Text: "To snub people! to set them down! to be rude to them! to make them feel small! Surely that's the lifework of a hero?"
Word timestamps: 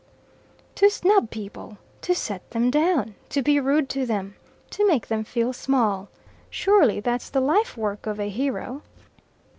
"To 0.77 0.89
snub 0.89 1.29
people! 1.29 1.77
to 2.01 2.15
set 2.15 2.49
them 2.49 2.71
down! 2.71 3.13
to 3.29 3.43
be 3.43 3.59
rude 3.59 3.87
to 3.89 4.03
them! 4.07 4.35
to 4.71 4.87
make 4.87 5.09
them 5.09 5.23
feel 5.23 5.53
small! 5.53 6.09
Surely 6.49 6.99
that's 6.99 7.29
the 7.29 7.39
lifework 7.39 8.07
of 8.07 8.19
a 8.19 8.27
hero?" 8.27 8.81